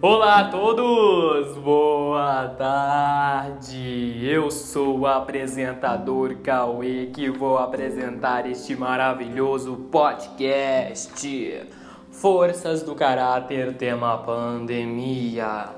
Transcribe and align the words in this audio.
Olá 0.00 0.38
a 0.42 0.44
todos! 0.44 1.58
Boa 1.58 2.54
tarde! 2.56 4.24
Eu 4.24 4.48
sou 4.48 5.00
o 5.00 5.06
apresentador 5.08 6.36
Cauê 6.36 7.06
que 7.06 7.28
vou 7.28 7.58
apresentar 7.58 8.48
este 8.48 8.76
maravilhoso 8.76 9.88
podcast. 9.90 11.66
Forças 12.12 12.84
do 12.84 12.94
caráter, 12.94 13.74
tema 13.74 14.18
pandemia. 14.18 15.70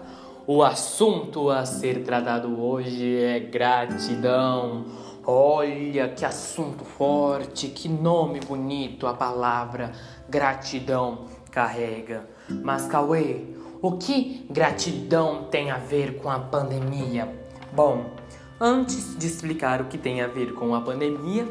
O 0.47 0.63
assunto 0.63 1.49
a 1.49 1.65
ser 1.65 2.03
tratado 2.05 2.63
hoje 2.63 3.23
é 3.23 3.41
gratidão. 3.41 4.85
Olha 5.27 6.09
que 6.09 6.25
assunto 6.25 6.85
forte, 6.85 7.69
que 7.69 7.89
nome 7.89 8.41
bonito 8.41 9.07
a 9.07 9.13
palavra 9.13 9.93
gratidão 10.29 11.27
carrega. 11.51 12.27
Mas 12.49 12.87
Cauê, 12.87 13.45
o 13.83 13.93
que 13.93 14.47
gratidão 14.51 15.45
tem 15.45 15.71
a 15.71 15.77
ver 15.77 16.17
com 16.19 16.31
a 16.31 16.39
pandemia? 16.39 17.29
Bom, 17.73 18.11
antes 18.59 19.17
de 19.17 19.27
explicar 19.27 19.83
o 19.83 19.87
que 19.87 19.99
tem 19.99 20.23
a 20.23 20.27
ver 20.27 20.55
com 20.55 20.75
a 20.75 20.81
pandemia, 20.81 21.47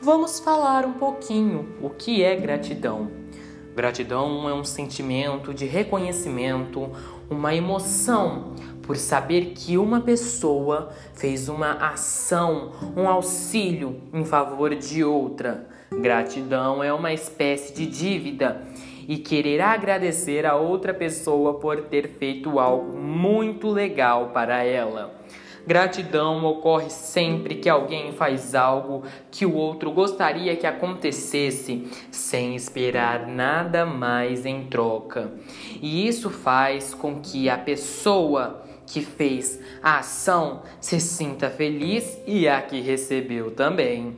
vamos 0.00 0.40
falar 0.40 0.86
um 0.86 0.94
pouquinho 0.94 1.76
o 1.82 1.90
que 1.90 2.24
é 2.24 2.34
gratidão. 2.36 3.19
Gratidão 3.80 4.46
é 4.46 4.52
um 4.52 4.62
sentimento 4.62 5.54
de 5.54 5.64
reconhecimento, 5.64 6.90
uma 7.30 7.54
emoção 7.54 8.52
por 8.82 8.94
saber 8.94 9.54
que 9.56 9.78
uma 9.78 10.02
pessoa 10.02 10.90
fez 11.14 11.48
uma 11.48 11.72
ação, 11.72 12.72
um 12.94 13.08
auxílio 13.08 14.02
em 14.12 14.22
favor 14.22 14.74
de 14.74 15.02
outra. 15.02 15.66
Gratidão 15.90 16.84
é 16.84 16.92
uma 16.92 17.10
espécie 17.14 17.72
de 17.72 17.86
dívida 17.86 18.60
e 19.08 19.16
querer 19.16 19.62
agradecer 19.62 20.44
a 20.44 20.56
outra 20.56 20.92
pessoa 20.92 21.54
por 21.54 21.80
ter 21.84 22.06
feito 22.06 22.58
algo 22.58 22.98
muito 22.98 23.70
legal 23.70 24.28
para 24.28 24.62
ela. 24.62 25.18
Gratidão 25.66 26.44
ocorre 26.44 26.90
sempre 26.90 27.56
que 27.56 27.68
alguém 27.68 28.12
faz 28.12 28.54
algo 28.54 29.02
que 29.30 29.44
o 29.44 29.54
outro 29.54 29.90
gostaria 29.90 30.56
que 30.56 30.66
acontecesse, 30.66 31.88
sem 32.10 32.56
esperar 32.56 33.26
nada 33.26 33.84
mais 33.84 34.46
em 34.46 34.64
troca. 34.64 35.32
E 35.80 36.06
isso 36.06 36.30
faz 36.30 36.94
com 36.94 37.20
que 37.20 37.48
a 37.48 37.58
pessoa 37.58 38.62
que 38.86 39.00
fez 39.00 39.60
a 39.82 39.98
ação 39.98 40.62
se 40.80 40.98
sinta 41.00 41.48
feliz 41.48 42.18
e 42.26 42.48
a 42.48 42.60
que 42.60 42.80
recebeu 42.80 43.52
também. 43.52 44.16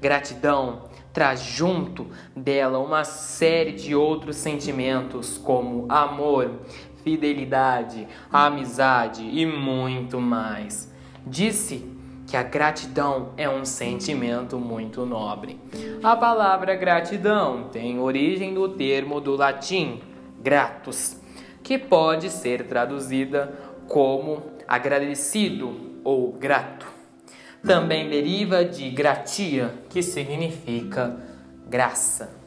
Gratidão 0.00 0.90
traz 1.12 1.42
junto 1.42 2.06
dela 2.34 2.78
uma 2.78 3.04
série 3.04 3.72
de 3.72 3.94
outros 3.94 4.36
sentimentos 4.36 5.36
como 5.36 5.86
amor, 5.88 6.60
fidelidade, 7.02 8.06
amizade 8.32 9.22
e 9.22 9.44
muito 9.44 10.20
mais. 10.20 10.92
Disse 11.26 11.90
que 12.26 12.36
a 12.36 12.42
gratidão 12.42 13.32
é 13.36 13.48
um 13.48 13.64
sentimento 13.64 14.58
muito 14.58 15.04
nobre. 15.04 15.60
A 16.02 16.16
palavra 16.16 16.74
gratidão 16.74 17.68
tem 17.70 17.98
origem 17.98 18.54
do 18.54 18.68
termo 18.68 19.20
do 19.20 19.36
latim 19.36 20.00
gratus, 20.40 21.20
que 21.62 21.78
pode 21.78 22.30
ser 22.30 22.66
traduzida 22.66 23.52
como 23.86 24.42
agradecido 24.66 26.00
ou 26.02 26.32
grato 26.32 27.02
também 27.64 28.08
deriva 28.08 28.64
de 28.64 28.90
gratia, 28.90 29.72
que 29.88 30.02
significa 30.02 31.16
graça. 31.68 32.41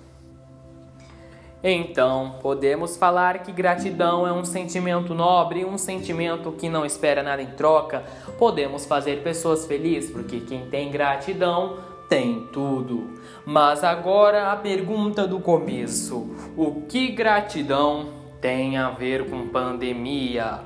Então, 1.67 2.35
podemos 2.44 2.95
falar 2.95 3.39
que 3.39 3.52
gratidão 3.52 4.27
é 4.27 4.31
um 4.31 4.45
sentimento 4.45 5.16
nobre, 5.16 5.66
um 5.66 5.80
sentimento 5.80 6.52
que 6.52 6.69
não 6.69 6.85
espera 6.85 7.23
nada 7.23 7.41
em 7.41 7.47
troca. 7.47 8.03
Podemos 8.38 8.85
fazer 8.85 9.23
pessoas 9.23 9.66
felizes, 9.66 10.12
porque 10.12 10.41
quem 10.41 10.67
tem 10.67 10.91
gratidão 10.91 11.79
tem 12.07 12.47
tudo. 12.53 13.09
Mas 13.47 13.84
agora 13.84 14.51
a 14.51 14.56
pergunta 14.56 15.25
do 15.25 15.40
começo: 15.40 16.35
o 16.56 16.84
que 16.84 17.07
gratidão 17.07 18.09
tem 18.40 18.78
a 18.78 18.91
ver 18.91 19.28
com 19.28 19.47
pandemia? 19.47 20.59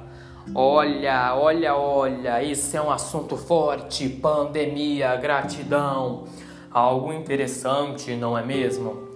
Olha, 0.54 1.34
olha, 1.34 1.78
olha, 1.78 2.44
isso 2.44 2.76
é 2.76 2.82
um 2.82 2.92
assunto 2.92 3.38
forte, 3.38 4.10
pandemia, 4.10 5.16
gratidão. 5.16 6.26
Algo 6.70 7.14
interessante, 7.14 8.18
não 8.18 8.38
é 8.38 8.44
mesmo? 8.44 9.09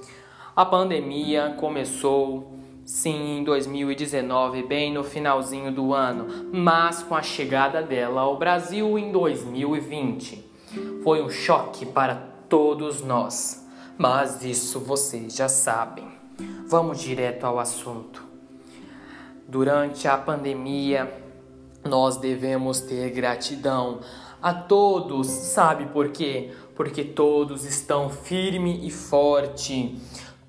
A 0.56 0.64
pandemia 0.64 1.56
começou 1.60 2.54
sim 2.86 3.40
em 3.40 3.44
2019, 3.44 4.62
bem 4.62 4.94
no 4.94 5.04
finalzinho 5.04 5.72
do 5.72 5.96
ano, 5.96 6.28
mas 6.54 7.02
com 7.02 7.16
a 7.16 7.24
chegada 7.24 7.82
dela 7.82 8.22
ao 8.22 8.38
Brasil 8.38 9.00
em 9.00 9.12
2020. 9.12 10.46
Foi 11.04 11.24
um 11.24 11.30
choque 11.30 11.88
para 11.88 12.14
todos 12.48 13.02
nós, 13.02 13.68
mas 13.98 14.46
isso 14.46 14.80
vocês 14.80 15.36
já 15.36 15.50
sabem. 15.50 16.08
Vamos 16.68 17.02
direto 17.02 17.46
ao 17.46 17.58
assunto. 17.58 18.24
Durante 19.48 20.08
a 20.08 20.20
pandemia, 20.20 21.12
nós 21.84 22.18
devemos 22.18 22.80
ter 22.80 23.10
gratidão 23.10 24.02
a 24.40 24.54
todos, 24.54 25.26
sabe 25.26 25.88
por 25.88 26.10
quê? 26.10 26.52
Porque 26.76 27.04
todos 27.04 27.66
estão 27.66 28.12
firme 28.12 28.86
e 28.86 28.92
forte. 28.92 29.98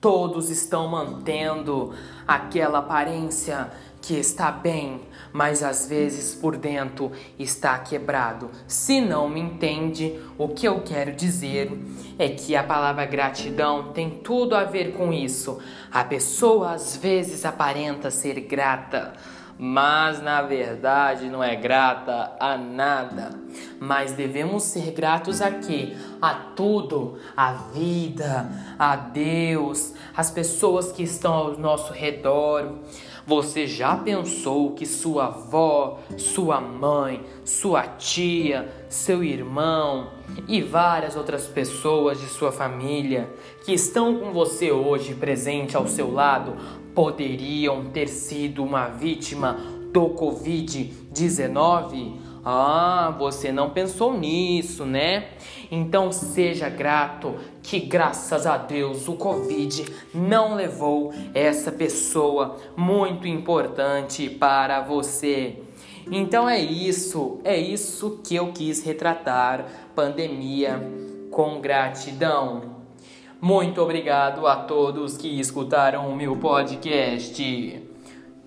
Todos 0.05 0.51
estão 0.51 0.87
mantendo 0.87 1.95
aquela 2.29 2.81
aparência 2.81 3.71
que 4.03 4.13
está 4.13 4.53
bem, 4.53 5.01
mas 5.33 5.63
às 5.63 5.89
vezes 5.89 6.35
por 6.35 6.59
dentro 6.59 7.11
está 7.39 7.79
quebrado. 7.79 8.51
Se 8.69 9.01
não 9.01 9.31
me 9.31 9.41
entende, 9.41 10.21
o 10.37 10.49
que 10.49 10.69
eu 10.69 10.83
quero 10.83 11.13
dizer 11.13 11.73
é 12.19 12.29
que 12.29 12.55
a 12.55 12.63
palavra 12.63 13.07
gratidão 13.07 13.95
tem 13.95 14.11
tudo 14.11 14.55
a 14.55 14.65
ver 14.65 14.93
com 14.93 15.11
isso. 15.11 15.59
A 15.91 16.05
pessoa 16.05 16.73
às 16.73 16.95
vezes 16.95 17.47
aparenta 17.47 18.11
ser 18.11 18.41
grata, 18.41 19.15
mas 19.59 20.21
na 20.23 20.43
verdade 20.43 21.29
não 21.29 21.43
é 21.43 21.55
grata 21.55 22.33
a 22.41 22.57
nada. 22.57 23.31
Mas 23.79 24.13
devemos 24.13 24.65
ser 24.65 24.93
gratos 24.93 25.41
a 25.41 25.51
quê? 25.51 25.97
A 26.21 26.35
tudo, 26.35 27.19
a 27.37 27.53
vida, 27.53 28.49
a 28.79 28.97
Deus, 28.97 29.95
as 30.17 30.31
pessoas 30.31 30.91
que 30.91 31.03
estão 31.03 31.33
ao 31.33 31.59
nosso 31.59 31.93
redor. 31.93 32.79
Você 33.27 33.67
já 33.67 33.97
pensou 33.97 34.73
que 34.73 34.85
sua 34.85 35.25
avó, 35.27 36.01
sua 36.19 36.61
mãe, 36.61 37.25
sua 37.43 37.85
tia, 37.85 38.69
seu 38.89 39.25
irmão 39.25 40.11
e 40.47 40.61
várias 40.61 41.17
outras 41.17 41.47
pessoas 41.47 42.21
de 42.21 42.27
sua 42.27 42.53
família 42.53 43.31
que 43.65 43.73
estão 43.73 44.19
com 44.19 44.31
você 44.31 44.71
hoje 44.71 45.15
presente 45.15 45.75
ao 45.75 45.89
seu 45.89 46.13
lado 46.13 46.55
poderiam 46.95 47.87
ter 47.87 48.09
sido 48.09 48.63
uma 48.63 48.89
vítima 48.89 49.57
do 49.91 50.11
Covid-19? 50.11 52.24
Ah, 52.45 53.15
você 53.19 53.51
não 53.51 53.71
pensou 53.71 54.13
nisso, 54.19 54.85
né? 54.85 55.29
Então 55.71 56.13
seja 56.13 56.69
grato 56.69 57.37
que 57.63 57.81
graças 57.81 58.47
a 58.47 58.59
Deus 58.59 59.09
o 59.09 59.15
Covid 59.15 59.87
não 60.13 60.55
levou 60.55 61.13
essa 61.33 61.73
pessoa 61.73 62.57
muito 62.77 63.27
importante 63.27 64.29
para 64.29 64.83
você. 64.83 65.59
Então 66.11 66.47
é 66.47 66.61
isso, 66.61 67.41
é 67.45 67.57
isso 67.57 68.21
que 68.23 68.37
eu 68.37 68.53
quis 68.53 68.85
retratar 68.85 69.65
pandemia 69.95 70.79
com 71.31 71.61
gratidão. 71.63 72.75
Muito 73.41 73.81
obrigado 73.81 74.47
a 74.47 74.57
todos 74.57 75.17
que 75.17 75.41
escutaram 75.41 76.09
o 76.11 76.17
meu 76.17 76.37
podcast. 76.37 77.43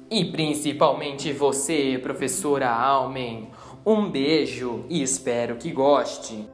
E 0.09 0.25
principalmente 0.25 1.33
você, 1.33 1.99
professora 2.01 2.69
Almen. 2.69 3.49
Um 3.89 4.11
beijo 4.11 4.83
e 4.89 5.01
espero 5.01 5.55
que 5.55 5.71
goste. 5.71 6.45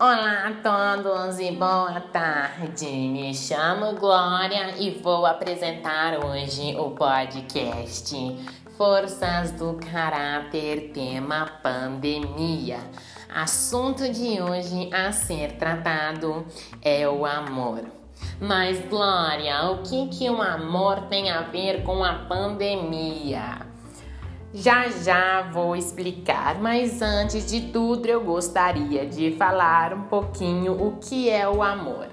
Olá 0.00 0.48
a 0.48 0.54
todos 0.60 1.38
e 1.38 1.52
boa 1.52 2.00
tarde. 2.12 2.86
Me 2.86 3.32
chamo 3.32 3.94
Glória 3.94 4.74
e 4.76 4.90
vou 5.00 5.24
apresentar 5.24 6.18
hoje 6.26 6.74
o 6.74 6.90
podcast 6.90 8.12
Forças 8.76 9.52
do 9.52 9.78
caráter, 9.92 10.90
tema 10.92 11.46
pandemia. 11.62 12.80
Assunto 13.32 14.08
de 14.08 14.42
hoje 14.42 14.90
a 14.92 15.12
ser 15.12 15.52
tratado 15.58 16.44
é 16.82 17.08
o 17.08 17.24
amor. 17.24 17.95
Mas, 18.40 18.78
Glória, 18.86 19.70
o 19.70 19.78
que, 19.78 20.08
que 20.08 20.28
o 20.28 20.42
amor 20.42 21.02
tem 21.08 21.30
a 21.30 21.40
ver 21.40 21.82
com 21.84 22.04
a 22.04 22.12
pandemia? 22.12 23.66
Já 24.52 24.90
já 24.90 25.40
vou 25.40 25.74
explicar, 25.74 26.58
mas 26.60 27.00
antes 27.00 27.50
de 27.50 27.72
tudo 27.72 28.06
eu 28.06 28.22
gostaria 28.22 29.06
de 29.06 29.34
falar 29.36 29.94
um 29.94 30.02
pouquinho 30.02 30.72
o 30.72 30.98
que 30.98 31.30
é 31.30 31.48
o 31.48 31.62
amor. 31.62 32.08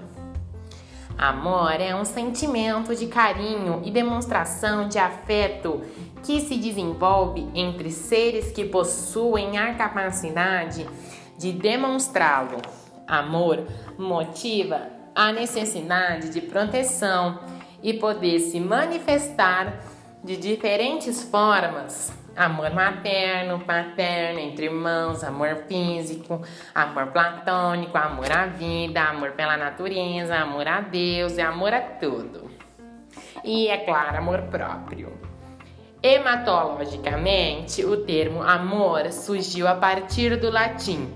Amor 1.16 1.78
é 1.78 1.94
um 1.94 2.06
sentimento 2.06 2.96
de 2.96 3.06
carinho 3.06 3.82
e 3.84 3.90
demonstração 3.90 4.88
de 4.88 4.98
afeto 4.98 5.82
que 6.22 6.40
se 6.40 6.56
desenvolve 6.56 7.46
entre 7.54 7.90
seres 7.90 8.50
que 8.50 8.64
possuem 8.64 9.58
a 9.58 9.74
capacidade 9.74 10.88
de 11.38 11.52
demonstrá-lo. 11.52 12.62
Amor 13.06 13.62
motiva 13.98 15.03
a 15.14 15.32
necessidade 15.32 16.30
de 16.30 16.40
proteção 16.40 17.40
e 17.82 17.92
poder 17.94 18.40
se 18.40 18.58
manifestar 18.58 19.80
de 20.22 20.36
diferentes 20.36 21.22
formas. 21.22 22.12
Amor 22.34 22.74
materno, 22.74 23.60
paterno, 23.60 24.40
entre 24.40 24.64
irmãos, 24.64 25.22
amor 25.22 25.64
físico, 25.68 26.42
amor 26.74 27.08
platônico, 27.08 27.96
amor 27.96 28.32
à 28.32 28.46
vida, 28.46 29.02
amor 29.02 29.32
pela 29.32 29.56
natureza, 29.56 30.34
amor 30.34 30.66
a 30.66 30.80
Deus 30.80 31.36
e 31.36 31.40
amor 31.40 31.72
a 31.72 31.80
tudo. 31.80 32.50
E 33.44 33.68
é 33.68 33.76
claro, 33.76 34.18
amor 34.18 34.42
próprio. 34.50 35.12
Hematologicamente, 36.02 37.84
o 37.84 37.98
termo 38.04 38.42
amor 38.42 39.12
surgiu 39.12 39.68
a 39.68 39.76
partir 39.76 40.36
do 40.36 40.50
latim 40.50 41.14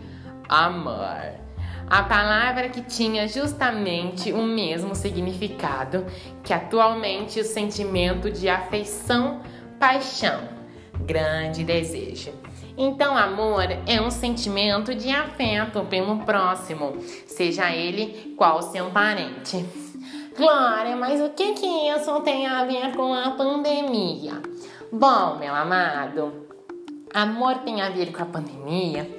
amor 0.48 1.47
a 1.88 2.02
palavra 2.02 2.68
que 2.68 2.82
tinha 2.82 3.26
justamente 3.26 4.32
o 4.32 4.42
mesmo 4.42 4.94
significado 4.94 6.04
que 6.42 6.52
atualmente 6.52 7.40
o 7.40 7.44
sentimento 7.44 8.30
de 8.30 8.48
afeição, 8.48 9.40
paixão, 9.78 10.40
grande 11.00 11.64
desejo. 11.64 12.32
Então, 12.76 13.16
amor 13.16 13.64
é 13.86 14.00
um 14.00 14.10
sentimento 14.10 14.94
de 14.94 15.10
afeto 15.10 15.84
pelo 15.86 16.18
próximo, 16.18 16.96
seja 17.26 17.70
ele 17.74 18.34
qual 18.36 18.62
seu 18.62 18.90
parente. 18.90 19.66
Glória, 20.36 20.94
mas 20.94 21.20
o 21.20 21.30
que, 21.30 21.54
que 21.54 21.66
isso 21.66 22.20
tem 22.20 22.46
a 22.46 22.64
ver 22.64 22.94
com 22.94 23.12
a 23.12 23.32
pandemia? 23.32 24.40
Bom, 24.92 25.36
meu 25.40 25.52
amado, 25.52 26.46
amor 27.12 27.58
tem 27.58 27.82
a 27.82 27.90
ver 27.90 28.12
com 28.12 28.22
a 28.22 28.26
pandemia? 28.26 29.10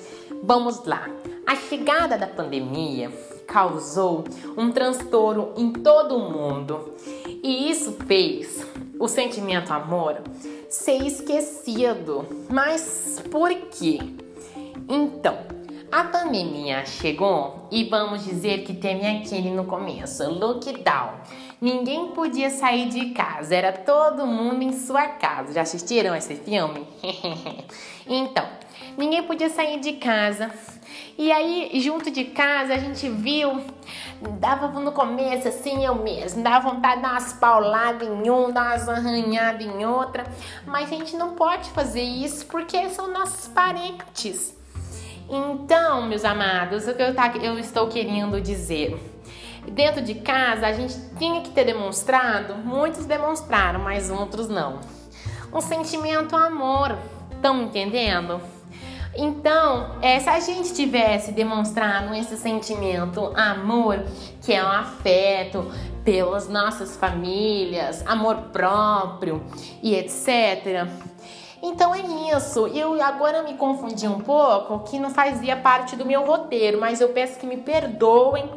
Vamos 0.41 0.85
lá. 0.85 1.09
A 1.49 1.55
chegada 1.55 2.15
da 2.15 2.27
pandemia 2.27 3.11
causou 3.47 4.23
um 4.55 4.71
transtorno 4.71 5.51
em 5.57 5.73
todo 5.73 6.15
o 6.15 6.29
mundo 6.31 6.93
e 7.25 7.71
isso 7.71 7.97
fez 8.05 8.63
o 8.99 9.07
sentimento 9.07 9.73
amor 9.73 10.21
ser 10.69 11.01
esquecido. 11.01 12.45
Mas 12.47 13.19
por 13.31 13.49
quê? 13.71 13.97
Então, 14.87 15.39
a 15.91 16.03
pandemia 16.03 16.85
chegou 16.85 17.67
e 17.71 17.85
vamos 17.85 18.23
dizer 18.25 18.63
que 18.63 18.75
teve 18.75 19.07
aquele 19.07 19.49
no 19.49 19.65
começo, 19.65 20.29
lockdown. 20.29 21.15
Ninguém 21.59 22.09
podia 22.09 22.51
sair 22.51 22.89
de 22.89 23.09
casa, 23.09 23.55
era 23.55 23.71
todo 23.71 24.27
mundo 24.27 24.61
em 24.61 24.71
sua 24.71 25.07
casa. 25.07 25.51
Já 25.51 25.61
assistiram 25.63 26.15
esse 26.15 26.35
filme? 26.35 26.85
então, 28.05 28.45
ninguém 28.95 29.23
podia 29.23 29.49
sair 29.49 29.79
de 29.79 29.93
casa 29.93 30.51
e 31.21 31.33
aí, 31.33 31.81
junto 31.81 32.09
de 32.09 32.23
casa, 32.23 32.73
a 32.73 32.77
gente 32.77 33.09
viu, 33.09 33.61
dava 34.39 34.69
no 34.79 34.93
começo 34.93 35.49
assim, 35.49 35.83
eu 35.83 35.93
mesmo, 35.95 36.41
dava 36.41 36.69
vontade 36.69 36.95
de 36.95 37.01
dar 37.01 37.11
umas 37.11 37.33
pauladas 37.33 38.07
em 38.07 38.29
um, 38.29 38.49
dar 38.53 38.67
umas 38.67 38.87
arranhadas 38.87 39.67
em 39.67 39.85
outra, 39.85 40.23
mas 40.65 40.89
a 40.89 40.95
gente 40.95 41.17
não 41.17 41.35
pode 41.35 41.71
fazer 41.71 42.03
isso 42.03 42.45
porque 42.45 42.87
são 42.87 43.11
nossos 43.11 43.49
parentes. 43.49 44.55
Então, 45.29 46.03
meus 46.03 46.23
amados, 46.23 46.87
o 46.87 46.93
que 46.93 47.01
eu, 47.03 47.13
tá, 47.13 47.33
eu 47.35 47.59
estou 47.59 47.89
querendo 47.89 48.39
dizer? 48.39 48.97
Dentro 49.67 50.01
de 50.01 50.15
casa, 50.15 50.67
a 50.67 50.71
gente 50.71 50.95
tinha 51.17 51.41
que 51.41 51.49
ter 51.49 51.65
demonstrado, 51.65 52.55
muitos 52.55 53.05
demonstraram, 53.05 53.81
mas 53.81 54.09
outros 54.09 54.47
não. 54.47 54.79
Um 55.53 55.59
sentimento 55.59 56.33
amor, 56.37 56.97
estão 57.35 57.61
entendendo? 57.63 58.39
Então, 59.15 59.95
é, 60.01 60.19
se 60.19 60.29
a 60.29 60.39
gente 60.39 60.73
tivesse 60.73 61.31
demonstrado 61.31 62.13
esse 62.13 62.37
sentimento, 62.37 63.33
amor, 63.35 64.03
que 64.41 64.53
é 64.53 64.63
um 64.63 64.67
afeto 64.67 65.65
pelas 66.03 66.47
nossas 66.47 66.95
famílias, 66.95 68.05
amor 68.05 68.35
próprio 68.53 69.43
e 69.81 69.95
etc. 69.95 70.87
Então 71.61 71.93
é 71.93 71.99
isso. 72.35 72.67
Eu 72.67 73.01
agora 73.01 73.43
me 73.43 73.55
confundi 73.55 74.07
um 74.07 74.19
pouco, 74.19 74.79
que 74.89 74.99
não 74.99 75.09
fazia 75.09 75.57
parte 75.57 75.95
do 75.95 76.05
meu 76.05 76.25
roteiro, 76.25 76.79
mas 76.79 77.01
eu 77.01 77.09
peço 77.09 77.39
que 77.39 77.45
me 77.45 77.57
perdoem. 77.57 78.49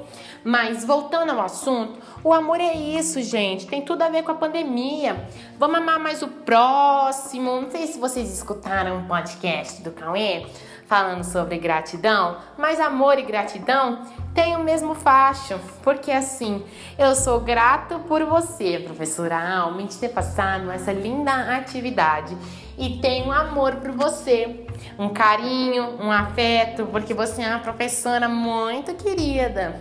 Mas 0.45 0.85
voltando 0.85 1.31
ao 1.31 1.41
assunto, 1.41 2.01
o 2.25 2.33
amor 2.33 2.61
é 2.61 2.75
isso, 2.75 3.23
gente. 3.23 3.67
Tem 3.67 3.83
tudo 3.83 4.03
a 4.03 4.09
ver 4.09 4.25
com 4.25 4.33
a 4.33 4.35
pandemia. 4.35 5.29
Vamos 5.57 5.77
amar 5.77 6.01
mais 6.01 6.23
o 6.23 6.29
próximo. 6.29 7.61
Não 7.61 7.71
sei 7.71 7.87
se 7.87 7.99
vocês 7.99 8.33
escutaram 8.33 8.99
um 8.99 9.07
podcast 9.07 9.83
do 9.83 9.93
Cauê 9.93 10.47
falando 10.93 11.25
sobre 11.25 11.57
gratidão, 11.57 12.37
mas 12.59 12.79
amor 12.79 13.19
e 13.19 13.23
gratidão 13.23 14.03
têm 14.35 14.57
o 14.57 14.63
mesmo 14.63 14.95
facho, 14.95 15.59
porque 15.83 16.11
assim, 16.11 16.63
eu 16.99 17.15
sou 17.15 17.41
grato 17.41 17.99
por 18.01 18.23
você, 18.25 18.79
professora 18.79 19.41
Alma, 19.41 19.85
de 19.85 19.97
ter 19.97 20.11
passado 20.11 20.71
essa 20.71 20.93
linda 20.93 21.33
atividade 21.57 22.37
e 22.79 22.99
tenho 22.99 23.31
amor 23.31 23.77
por 23.77 23.93
você, 23.93 24.67
um 24.99 25.09
carinho, 25.09 25.99
um 26.01 26.11
afeto, 26.11 26.87
porque 26.87 27.15
você 27.15 27.43
é 27.43 27.49
uma 27.49 27.61
professora 27.61 28.29
muito 28.29 28.95
querida. 28.95 29.81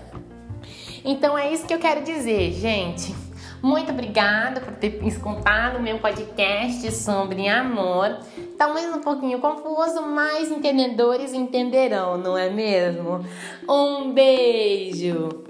Então 1.03 1.37
é 1.37 1.51
isso 1.51 1.65
que 1.65 1.73
eu 1.73 1.79
quero 1.79 2.03
dizer, 2.03 2.51
gente. 2.53 3.15
Muito 3.61 3.91
obrigada 3.91 4.59
por 4.59 4.73
ter 4.73 5.05
escutado 5.05 5.77
o 5.77 5.81
meu 5.81 5.99
podcast 5.99 6.91
sobre 6.91 7.47
amor. 7.47 8.17
Talvez 8.57 8.87
um 8.87 9.01
pouquinho 9.01 9.39
confuso, 9.39 10.01
mas 10.01 10.49
entendedores 10.49 11.31
entenderão, 11.31 12.17
não 12.17 12.35
é 12.35 12.49
mesmo? 12.49 13.23
Um 13.69 14.11
beijo! 14.11 15.40